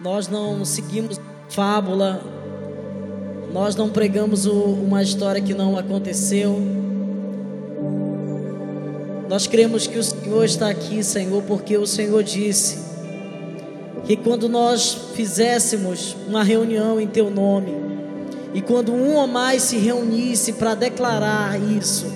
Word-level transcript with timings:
Nós 0.00 0.28
não 0.28 0.64
seguimos 0.64 1.20
fábula, 1.48 2.20
nós 3.52 3.76
não 3.76 3.88
pregamos 3.88 4.44
o, 4.44 4.52
uma 4.52 5.02
história 5.02 5.40
que 5.40 5.54
não 5.54 5.78
aconteceu. 5.78 6.60
Nós 9.28 9.46
cremos 9.46 9.86
que 9.86 9.96
o 9.96 10.02
Senhor 10.02 10.44
está 10.44 10.68
aqui, 10.68 11.02
Senhor, 11.02 11.42
porque 11.44 11.76
o 11.76 11.86
Senhor 11.86 12.22
disse 12.22 12.84
que 14.04 14.16
quando 14.16 14.48
nós 14.48 14.92
fizéssemos 15.14 16.16
uma 16.26 16.42
reunião 16.42 17.00
em 17.00 17.06
Teu 17.06 17.30
nome, 17.30 17.72
e 18.52 18.60
quando 18.60 18.92
um 18.92 19.14
ou 19.14 19.26
mais 19.26 19.62
se 19.62 19.78
reunisse 19.78 20.52
para 20.54 20.74
declarar 20.74 21.58
isso, 21.60 22.06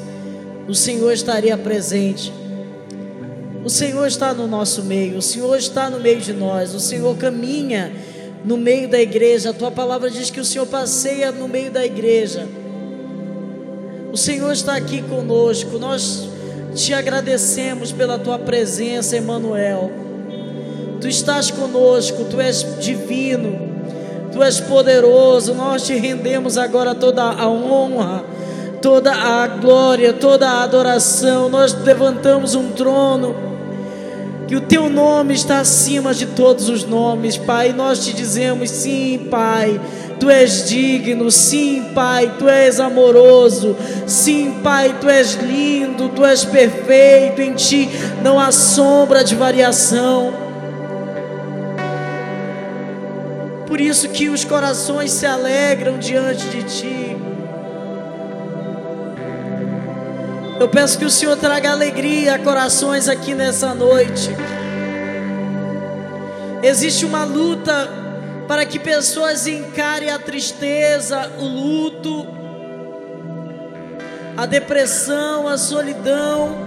o 0.68 0.74
Senhor 0.74 1.12
estaria 1.12 1.56
presente. 1.56 2.32
O 3.68 3.70
Senhor 3.70 4.06
está 4.06 4.32
no 4.32 4.46
nosso 4.46 4.82
meio, 4.82 5.18
o 5.18 5.22
Senhor 5.22 5.54
está 5.54 5.90
no 5.90 6.00
meio 6.00 6.22
de 6.22 6.32
nós, 6.32 6.74
o 6.74 6.80
Senhor 6.80 7.14
caminha 7.18 7.92
no 8.42 8.56
meio 8.56 8.88
da 8.88 8.98
igreja. 8.98 9.50
A 9.50 9.52
tua 9.52 9.70
palavra 9.70 10.10
diz 10.10 10.30
que 10.30 10.40
o 10.40 10.44
Senhor 10.44 10.64
passeia 10.64 11.30
no 11.30 11.46
meio 11.46 11.70
da 11.70 11.84
igreja. 11.84 12.48
O 14.10 14.16
Senhor 14.16 14.50
está 14.52 14.74
aqui 14.74 15.02
conosco. 15.02 15.78
Nós 15.78 16.30
te 16.74 16.94
agradecemos 16.94 17.92
pela 17.92 18.18
tua 18.18 18.38
presença, 18.38 19.18
Emmanuel. 19.18 19.92
Tu 20.98 21.06
estás 21.06 21.50
conosco, 21.50 22.24
tu 22.24 22.40
és 22.40 22.64
divino, 22.80 23.68
tu 24.32 24.42
és 24.42 24.60
poderoso. 24.60 25.52
Nós 25.52 25.82
te 25.82 25.94
rendemos 25.94 26.56
agora 26.56 26.94
toda 26.94 27.22
a 27.22 27.46
honra, 27.46 28.24
toda 28.80 29.12
a 29.12 29.46
glória, 29.46 30.14
toda 30.14 30.48
a 30.48 30.62
adoração. 30.62 31.50
Nós 31.50 31.74
levantamos 31.84 32.54
um 32.54 32.70
trono 32.70 33.47
que 34.48 34.56
o 34.56 34.62
teu 34.62 34.88
nome 34.88 35.34
está 35.34 35.60
acima 35.60 36.14
de 36.14 36.24
todos 36.24 36.70
os 36.70 36.82
nomes, 36.82 37.36
Pai. 37.36 37.74
Nós 37.74 38.02
te 38.02 38.14
dizemos: 38.14 38.70
sim, 38.70 39.28
Pai. 39.30 39.78
Tu 40.18 40.28
és 40.28 40.68
digno, 40.68 41.30
sim, 41.30 41.92
Pai, 41.94 42.34
tu 42.38 42.48
és 42.48 42.80
amoroso, 42.80 43.76
sim, 44.04 44.58
Pai, 44.64 44.96
tu 45.00 45.08
és 45.08 45.34
lindo, 45.34 46.08
tu 46.08 46.24
és 46.24 46.44
perfeito, 46.44 47.40
em 47.40 47.52
ti 47.52 47.88
não 48.20 48.40
há 48.40 48.50
sombra 48.50 49.22
de 49.22 49.36
variação. 49.36 50.32
Por 53.64 53.80
isso 53.80 54.08
que 54.08 54.28
os 54.28 54.44
corações 54.44 55.12
se 55.12 55.24
alegram 55.24 55.98
diante 55.98 56.48
de 56.48 56.62
ti. 56.64 57.16
Eu 60.60 60.68
peço 60.68 60.98
que 60.98 61.04
o 61.04 61.10
Senhor 61.10 61.36
traga 61.36 61.70
alegria 61.70 62.34
a 62.34 62.38
corações 62.38 63.08
aqui 63.08 63.32
nessa 63.32 63.72
noite. 63.72 64.30
Existe 66.60 67.06
uma 67.06 67.24
luta 67.24 67.88
para 68.48 68.66
que 68.66 68.76
pessoas 68.76 69.46
encarem 69.46 70.10
a 70.10 70.18
tristeza, 70.18 71.30
o 71.38 71.44
luto, 71.44 72.26
a 74.36 74.46
depressão, 74.46 75.46
a 75.46 75.56
solidão. 75.56 76.58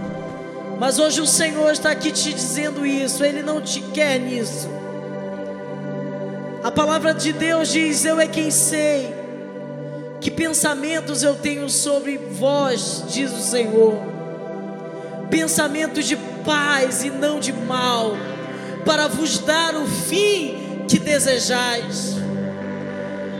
Mas 0.80 0.98
hoje 0.98 1.20
o 1.20 1.28
Senhor 1.28 1.74
está 1.74 1.92
aqui 1.92 2.14
te 2.14 2.34
dizendo 2.34 2.86
isso, 2.86 3.26
Ele 3.26 3.44
não 3.44 3.60
te 3.60 3.82
quer 3.82 4.18
nisso. 4.20 4.70
A 6.64 6.72
palavra 6.72 7.14
de 7.14 7.34
Deus 7.34 7.68
diz: 7.68 8.06
Eu 8.06 8.22
é 8.22 8.28
quem 8.28 8.52
sei 8.52 9.21
que 10.22 10.30
pensamentos 10.30 11.24
eu 11.24 11.34
tenho 11.34 11.68
sobre 11.68 12.16
vós, 12.16 13.04
diz 13.10 13.32
o 13.32 13.42
Senhor? 13.42 13.96
Pensamentos 15.32 16.06
de 16.06 16.16
paz 16.46 17.04
e 17.04 17.10
não 17.10 17.40
de 17.40 17.52
mal, 17.52 18.16
para 18.86 19.08
vos 19.08 19.40
dar 19.40 19.74
o 19.76 19.88
fim 19.88 20.84
que 20.88 21.00
desejais. 21.00 22.18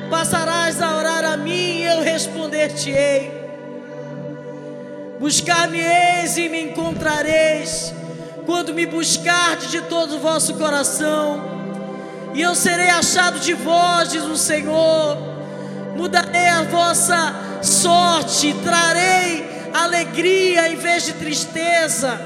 Passarás 0.10 0.82
a 0.82 0.98
orar 0.98 1.24
a 1.24 1.38
mim 1.38 1.52
e 1.52 1.84
eu 1.84 2.02
responder-te-ei. 2.02 3.40
Buscar-me-eis 5.20 6.36
e 6.38 6.50
me 6.50 6.64
encontrareis, 6.64 7.94
quando 8.48 8.74
me 8.74 8.88
buscardes 8.88 9.70
de 9.70 9.82
todo 9.82 10.16
o 10.16 10.20
vosso 10.20 10.56
coração, 10.56 11.62
e 12.34 12.42
eu 12.42 12.56
serei 12.56 12.90
achado 12.90 13.40
de 13.40 13.54
vós, 13.54 14.10
diz 14.10 14.24
o 14.24 14.36
Senhor 14.36 15.31
mudarei 15.96 16.48
a 16.48 16.64
vossa 16.64 17.62
sorte, 17.62 18.54
trarei 18.64 19.46
alegria 19.74 20.70
em 20.70 20.76
vez 20.76 21.06
de 21.06 21.14
tristeza, 21.14 22.20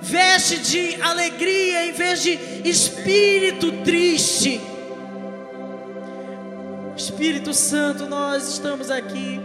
veste 0.00 0.58
de 0.58 1.00
alegria 1.02 1.86
em 1.86 1.92
vez 1.92 2.22
de 2.22 2.38
espírito 2.64 3.72
triste. 3.82 4.60
Espírito 6.96 7.52
Santo, 7.52 8.06
nós 8.06 8.48
estamos 8.48 8.90
aqui. 8.90 9.38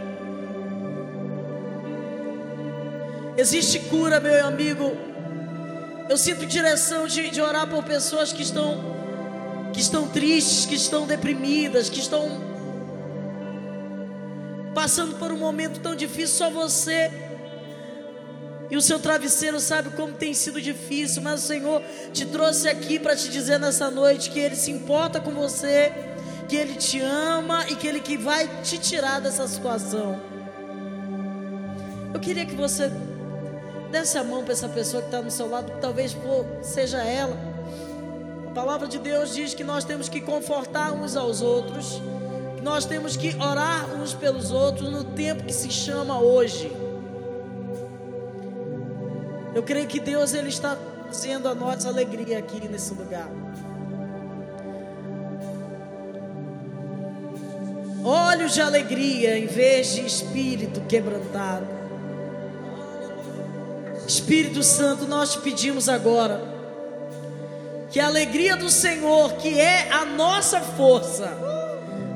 Existe 3.36 3.80
cura, 3.80 4.20
meu 4.20 4.46
amigo. 4.46 4.96
Eu 6.08 6.18
sinto 6.18 6.46
direção 6.46 7.08
de, 7.08 7.30
de 7.30 7.42
orar 7.42 7.68
por 7.68 7.84
pessoas 7.84 8.32
que 8.32 8.42
estão 8.42 8.92
que 9.74 9.80
estão 9.80 10.08
tristes, 10.08 10.66
que 10.66 10.76
estão 10.76 11.08
deprimidas, 11.08 11.90
que 11.90 12.00
estão 12.00 12.51
passando 14.74 15.18
por 15.18 15.32
um 15.32 15.38
momento 15.38 15.80
tão 15.80 15.96
difícil, 15.96 16.38
só 16.38 16.50
você 16.50 17.12
e 18.72 18.78
o 18.78 18.82
seu 18.82 18.98
travesseiro 18.98 19.60
sabe 19.60 19.90
como 19.90 20.14
tem 20.14 20.34
sido 20.34 20.62
difícil, 20.62 21.22
mas 21.22 21.44
o 21.44 21.48
Senhor 21.48 21.84
te 22.14 22.26
trouxe 22.26 22.70
aqui 22.70 22.98
para 22.98 23.18
te 23.18 23.30
dizer 23.30 23.60
nessa 23.60 23.92
noite 23.92 24.30
que 24.30 24.40
Ele 24.40 24.56
se 24.56 24.72
importa 24.72 25.20
com 25.20 25.32
você, 25.32 25.92
que 26.48 26.56
Ele 26.56 26.76
te 26.76 27.02
ama 27.02 27.66
e 27.68 27.76
que 27.76 27.86
Ele 27.86 28.00
que 28.00 28.16
vai 28.16 28.48
te 28.64 28.78
tirar 28.78 29.20
dessa 29.20 29.46
situação. 29.46 30.18
Eu 32.14 32.20
queria 32.22 32.46
que 32.46 32.56
você 32.56 32.90
desse 33.92 34.18
a 34.18 34.24
mão 34.24 34.42
para 34.42 34.54
essa 34.54 34.70
pessoa 34.70 35.02
que 35.02 35.10
está 35.10 35.22
no 35.22 35.30
seu 35.30 35.50
lado, 35.50 35.74
talvez 35.82 36.16
seja 36.62 37.04
ela. 37.04 37.38
A 38.48 38.52
palavra 38.52 38.88
de 38.88 39.00
Deus 39.00 39.36
diz 39.36 39.54
que 39.54 39.66
nós 39.66 39.84
temos 39.84 40.08
que 40.08 40.22
confortar 40.22 40.94
uns 40.94 41.18
aos 41.18 41.42
outros 41.42 42.02
nós 42.62 42.86
temos 42.86 43.18
que 43.18 43.36
orar 43.36 43.90
uns 43.96 44.14
pelos 44.14 44.52
outros 44.52 44.90
no 44.90 45.04
tempo 45.04 45.44
que 45.44 45.54
se 45.54 45.70
chama 45.70 46.20
hoje. 46.20 46.72
Eu 49.54 49.64
creio 49.64 49.88
que 49.88 50.00
Deus 50.00 50.34
ele 50.34 50.50
está 50.50 50.78
trazendo 51.04 51.50
a 51.50 51.56
nossa 51.56 51.90
alegria 51.90 52.38
aqui 52.38 52.68
nesse 52.68 52.94
lugar. 52.94 53.30
Olhos 58.04 58.54
de 58.54 58.62
alegria 58.62 59.38
em 59.38 59.48
vez 59.48 59.94
de 59.94 60.06
espírito 60.06 60.82
quebrantado. 60.82 61.68
Espírito 64.08 64.64
Santo, 64.64 65.08
nós 65.08 65.34
te 65.34 65.40
pedimos 65.40 65.90
agora 65.90 66.42
que 67.90 68.00
a 68.00 68.08
alegria 68.08 68.56
do 68.56 68.70
Senhor, 68.70 69.34
que 69.34 69.60
é 69.60 69.92
a 69.92 70.06
nossa 70.06 70.62
força, 70.62 71.30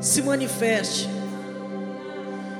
se 0.05 0.21
manifeste. 0.21 1.09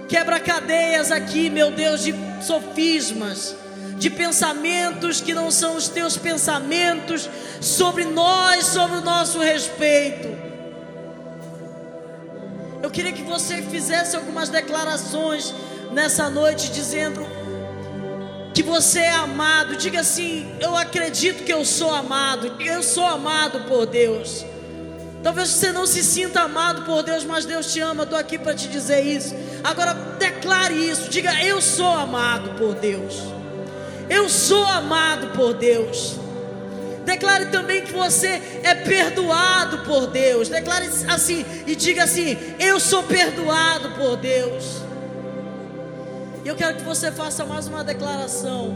Quebra 0.10 0.40
cadeias 0.40 1.12
aqui, 1.12 1.48
meu 1.48 1.70
Deus, 1.70 2.04
de 2.04 2.14
sofismas, 2.42 3.56
de 3.98 4.10
pensamentos 4.10 5.22
que 5.22 5.32
não 5.32 5.52
são 5.52 5.76
os 5.76 5.88
teus 5.88 6.18
pensamentos 6.18 7.30
sobre 7.62 8.04
nós, 8.06 8.66
sobre 8.66 8.98
o 8.98 9.02
nosso 9.02 9.40
respeito. 9.40 10.28
Eu 12.82 12.90
queria 12.90 13.14
que 13.14 13.22
você 13.22 13.62
fizesse 13.62 14.16
algumas 14.16 14.50
declarações 14.50 15.54
nessa 15.92 16.30
noite, 16.32 16.72
dizendo 16.72 17.26
que 18.56 18.64
você 18.64 19.02
é 19.02 19.12
amado. 19.12 19.76
Diga 19.76 20.00
assim: 20.00 20.52
Eu 20.60 20.76
acredito 20.76 21.44
que 21.44 21.54
eu 21.54 21.64
sou 21.64 21.94
amado. 21.94 22.60
Eu 22.60 22.82
sou 22.82 23.06
amado 23.06 23.62
por 23.68 23.86
Deus. 23.86 24.46
Talvez 25.26 25.50
você 25.50 25.72
não 25.72 25.88
se 25.88 26.04
sinta 26.04 26.42
amado 26.42 26.84
por 26.84 27.02
Deus, 27.02 27.24
mas 27.24 27.46
Deus 27.46 27.74
te 27.74 27.80
ama. 27.80 28.04
Estou 28.04 28.20
aqui 28.20 28.38
para 28.38 28.54
te 28.54 28.68
dizer 28.68 29.02
isso. 29.02 29.34
Agora 29.64 29.96
declare 30.20 30.76
isso. 30.76 31.10
Diga: 31.10 31.44
Eu 31.44 31.60
sou 31.60 31.90
amado 31.90 32.52
por 32.60 32.76
Deus. 32.76 33.24
Eu 34.08 34.30
sou 34.30 34.64
amado 34.68 35.30
por 35.36 35.56
Deus. 35.56 36.20
Declare 37.04 37.48
também 37.48 37.82
que 37.82 37.92
você 37.92 38.40
é 38.62 38.76
perdoado 38.76 39.80
por 39.80 40.06
Deus. 40.06 40.48
Declare 40.48 40.88
assim 41.08 41.44
e 41.66 41.76
diga 41.76 42.04
assim: 42.04 42.38
Eu 42.60 42.80
sou 42.80 43.02
perdoado 43.02 43.96
por 43.96 44.18
Deus. 44.18 44.84
E 46.44 46.48
eu 46.48 46.56
quero 46.56 46.78
que 46.78 46.84
você 46.84 47.12
faça 47.12 47.44
mais 47.44 47.68
uma 47.68 47.84
declaração, 47.84 48.76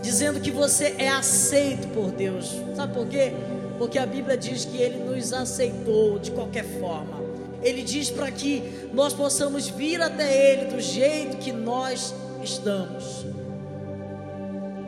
dizendo 0.00 0.40
que 0.40 0.50
você 0.50 0.94
é 0.96 1.10
aceito 1.10 1.86
por 1.88 2.12
Deus. 2.12 2.50
Sabe 2.74 2.94
por 2.94 3.06
quê? 3.06 3.34
Porque 3.78 3.98
a 3.98 4.04
Bíblia 4.04 4.36
diz 4.36 4.64
que 4.64 4.76
Ele 4.76 4.98
nos 4.98 5.32
aceitou 5.32 6.18
de 6.18 6.32
qualquer 6.32 6.64
forma. 6.64 7.22
Ele 7.62 7.82
diz 7.82 8.10
para 8.10 8.30
que 8.30 8.88
nós 8.92 9.12
possamos 9.12 9.68
vir 9.68 10.00
até 10.02 10.52
Ele 10.52 10.66
do 10.66 10.80
jeito 10.80 11.36
que 11.38 11.52
nós 11.52 12.14
estamos. 12.42 13.24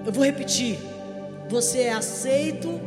Eu 0.04 0.12
vou 0.12 0.24
repetir: 0.24 0.78
você 1.48 1.82
é 1.82 1.92
aceito, 1.92 2.80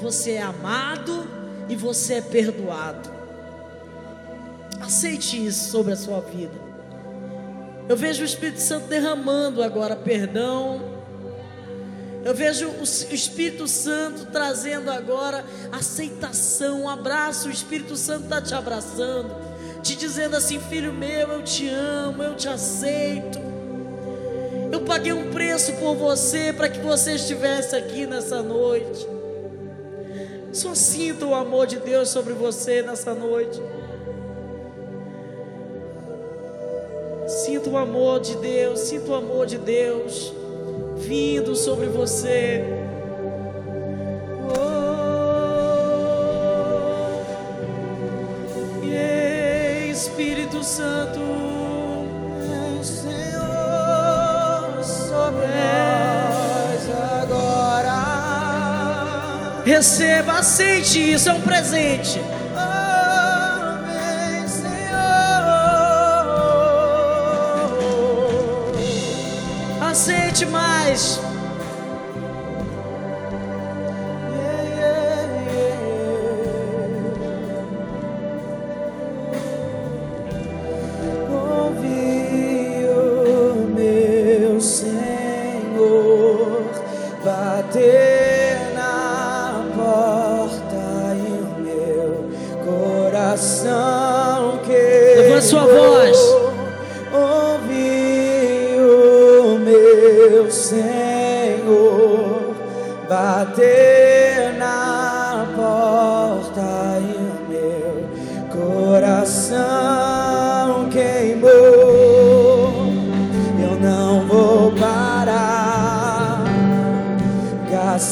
você 0.00 0.32
é 0.32 0.42
amado 0.42 1.28
e 1.68 1.74
você 1.74 2.14
é 2.14 2.20
perdoado. 2.20 3.10
Aceite 4.80 5.44
isso 5.44 5.70
sobre 5.70 5.92
a 5.92 5.96
sua 5.96 6.20
vida. 6.20 6.66
Eu 7.88 7.96
vejo 7.96 8.22
o 8.22 8.24
Espírito 8.24 8.60
Santo 8.60 8.88
derramando 8.88 9.62
agora 9.62 9.94
perdão. 9.96 10.95
Eu 12.26 12.34
vejo 12.34 12.68
o 12.68 12.82
Espírito 12.82 13.68
Santo 13.68 14.26
trazendo 14.32 14.90
agora 14.90 15.44
aceitação, 15.70 16.82
um 16.82 16.88
abraço. 16.88 17.46
O 17.46 17.52
Espírito 17.52 17.96
Santo 17.96 18.24
está 18.24 18.42
te 18.42 18.52
abraçando, 18.52 19.32
te 19.80 19.94
dizendo 19.94 20.34
assim: 20.34 20.58
Filho 20.58 20.92
meu, 20.92 21.28
eu 21.28 21.44
te 21.44 21.68
amo, 21.68 22.24
eu 22.24 22.34
te 22.34 22.48
aceito. 22.48 23.38
Eu 24.72 24.80
paguei 24.80 25.12
um 25.12 25.30
preço 25.30 25.74
por 25.74 25.94
você 25.94 26.52
para 26.52 26.68
que 26.68 26.80
você 26.80 27.12
estivesse 27.12 27.76
aqui 27.76 28.06
nessa 28.06 28.42
noite. 28.42 29.06
Só 30.52 30.74
sinta 30.74 31.26
o 31.26 31.32
amor 31.32 31.68
de 31.68 31.78
Deus 31.78 32.08
sobre 32.08 32.34
você 32.34 32.82
nessa 32.82 33.14
noite. 33.14 33.62
Sinta 37.28 37.70
o 37.70 37.76
amor 37.76 38.18
de 38.18 38.34
Deus, 38.38 38.80
sinta 38.80 39.12
o 39.12 39.14
amor 39.14 39.46
de 39.46 39.58
Deus 39.58 40.34
vindo 41.06 41.54
sobre 41.54 41.86
você. 41.86 42.64
Oh, 44.50 44.56
Espírito 49.90 50.62
Santo, 50.64 51.20
Senhor, 52.82 54.82
sobre 54.82 55.46
nós 55.46 56.90
agora. 57.22 58.02
Receba, 59.64 60.40
aceite 60.40 61.12
isso, 61.12 61.28
é 61.28 61.32
um 61.32 61.40
presente. 61.40 62.20
Aceite 69.96 70.44
mais. 70.44 71.25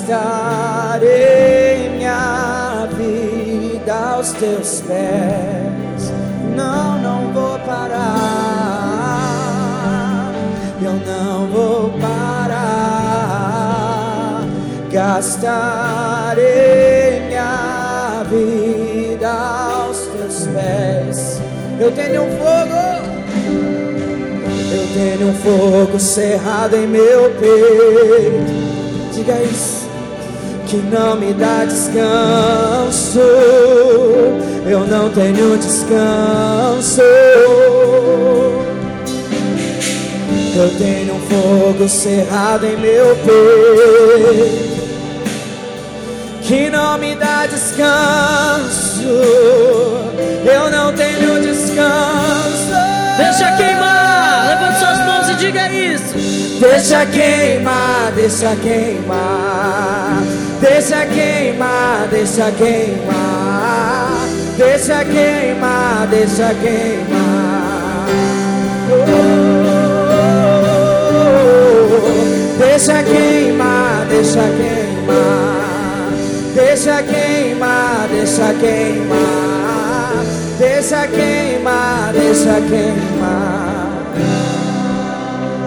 Gastarei 0.06 1.88
minha 1.90 2.86
vida 2.96 3.94
aos 3.94 4.32
teus 4.32 4.82
pés. 4.82 6.12
Não, 6.54 6.98
não 6.98 7.32
vou 7.32 7.58
parar. 7.60 8.34
Eu 10.82 10.92
não 10.92 11.46
vou 11.46 11.90
parar, 11.98 12.60
gastarei 14.92 16.44
minha 17.26 18.22
vida 18.28 19.30
aos 19.30 19.98
teus 19.98 20.46
pés. 20.48 21.40
Eu 21.80 21.90
tenho 21.92 22.22
um 22.24 22.30
fogo, 22.36 22.76
eu 24.70 24.86
tenho 24.92 25.28
um 25.30 25.34
fogo 25.34 25.98
cerrado 25.98 26.76
em 26.76 26.86
meu 26.86 27.30
peito. 27.40 28.52
Diga 29.14 29.40
isso, 29.42 29.83
que 30.74 30.96
não 30.96 31.16
me 31.16 31.32
dá 31.34 31.64
descanso. 31.64 33.20
Eu 34.66 34.80
não 34.86 35.08
tenho 35.10 35.56
descanso. 35.56 37.00
Eu 40.56 40.70
tenho 40.78 41.14
um 41.14 41.20
fogo 41.20 41.88
cerrado 41.88 42.66
em 42.66 42.76
meu 42.76 43.16
peito 43.16 44.74
que 46.42 46.70
não 46.70 46.98
me 46.98 47.14
dá 47.14 47.46
descanso. 47.46 49.02
Eu 50.44 50.70
não 50.70 50.92
tenho 50.92 51.40
descanso. 51.40 52.74
Deixa 53.16 53.56
queimar, 53.56 54.48
levante 54.48 54.78
suas 54.80 54.98
mãos 55.06 55.28
e 55.28 55.34
diga 55.36 55.70
isso. 55.70 56.34
Deixa 56.60 57.04
queimar, 57.06 58.12
deixa 58.14 58.54
queimar, 58.56 60.22
deixa 60.74 61.06
queimar, 61.06 62.08
deixa 62.10 62.50
queimar, 62.50 64.08
deixa 64.56 65.04
queimar, 65.04 66.06
deixa 66.08 66.54
queimar. 66.54 68.08
Deixa 72.58 73.02
queimar, 73.04 74.06
deixa 74.08 74.42
queimar, 74.58 76.10
deixa 76.56 77.02
queimar, 77.04 78.08
deixa 78.08 78.54
queimar, 78.54 80.24
deixa 80.58 81.06
queimar, 81.06 82.12
deixa 82.12 82.60
queimar. 82.68 84.02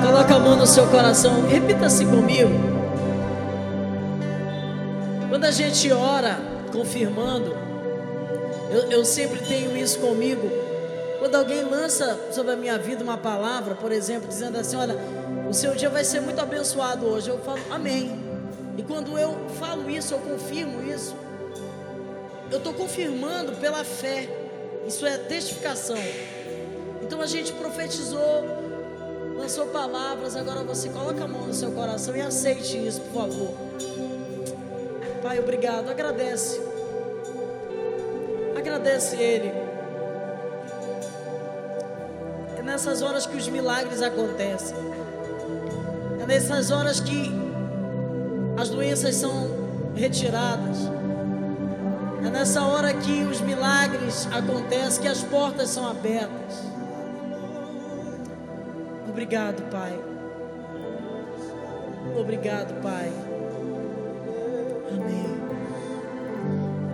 Coloca 0.05 0.35
a 0.35 0.39
mão 0.39 0.57
no 0.57 0.67
seu 0.67 0.85
coração, 0.87 1.47
repita 1.47 1.85
assim 1.85 2.05
comigo. 2.07 2.76
Quando 5.37 5.45
a 5.45 5.51
gente 5.51 5.93
ora, 5.93 6.39
confirmando, 6.71 7.55
eu, 8.71 8.89
eu 8.89 9.05
sempre 9.05 9.39
tenho 9.45 9.77
isso 9.77 9.99
comigo. 9.99 10.49
Quando 11.19 11.35
alguém 11.35 11.61
lança 11.61 12.19
sobre 12.31 12.53
a 12.53 12.55
minha 12.55 12.75
vida 12.79 13.03
uma 13.03 13.19
palavra, 13.19 13.75
por 13.75 13.91
exemplo, 13.91 14.27
dizendo 14.27 14.57
assim: 14.57 14.75
Olha, 14.77 14.95
o 15.47 15.53
seu 15.53 15.75
dia 15.75 15.91
vai 15.91 16.03
ser 16.03 16.21
muito 16.21 16.41
abençoado 16.41 17.05
hoje, 17.05 17.29
eu 17.29 17.37
falo 17.37 17.59
Amém. 17.69 18.19
E 18.79 18.81
quando 18.81 19.15
eu 19.15 19.37
falo 19.59 19.87
isso, 19.91 20.15
eu 20.15 20.17
confirmo 20.17 20.81
isso. 20.81 21.15
Eu 22.49 22.57
estou 22.57 22.73
confirmando 22.73 23.51
pela 23.57 23.83
fé. 23.83 24.27
Isso 24.87 25.05
é 25.05 25.19
testificação. 25.19 25.99
Então 27.03 27.21
a 27.21 27.27
gente 27.27 27.53
profetizou, 27.53 28.43
lançou 29.37 29.67
palavras. 29.67 30.35
Agora 30.35 30.63
você 30.63 30.89
coloca 30.89 31.23
a 31.23 31.27
mão 31.27 31.45
no 31.45 31.53
seu 31.53 31.71
coração 31.73 32.15
e 32.15 32.21
aceite 32.21 32.75
isso, 32.75 33.01
por 33.01 33.21
favor. 33.21 34.16
Pai, 35.27 35.39
obrigado. 35.39 35.89
Agradece. 35.89 36.61
Agradece 38.57 39.17
Ele. 39.17 39.51
É 42.57 42.61
nessas 42.63 43.01
horas 43.01 43.25
que 43.25 43.35
os 43.35 43.49
milagres 43.49 44.01
acontecem. 44.01 44.77
É 46.21 46.25
nessas 46.25 46.71
horas 46.71 47.01
que 47.01 47.29
as 48.57 48.69
doenças 48.69 49.15
são 49.15 49.49
retiradas. 49.97 50.77
É 52.25 52.29
nessa 52.29 52.61
hora 52.61 52.93
que 52.93 53.23
os 53.23 53.41
milagres 53.41 54.29
acontecem, 54.31 55.01
que 55.01 55.09
as 55.09 55.23
portas 55.23 55.67
são 55.71 55.89
abertas. 55.89 56.63
Obrigado, 59.09 59.61
Pai. 59.69 59.99
Obrigado, 62.17 62.81
Pai. 62.81 63.26
Amém. 64.99 65.25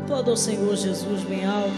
Todo 0.07 0.31
ao 0.31 0.37
Senhor 0.37 0.75
Jesus 0.75 1.23
bem 1.23 1.45
alto. 1.45 1.71